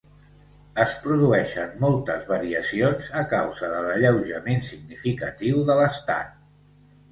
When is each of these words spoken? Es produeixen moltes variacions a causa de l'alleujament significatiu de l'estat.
Es 0.85 0.93
produeixen 1.03 1.75
moltes 1.83 2.25
variacions 2.31 3.11
a 3.21 3.23
causa 3.35 3.71
de 3.75 3.83
l'alleujament 3.89 4.67
significatiu 4.73 5.65
de 5.71 5.79
l'estat. 5.85 6.37